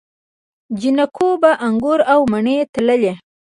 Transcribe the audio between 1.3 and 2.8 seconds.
به انګور او مڼې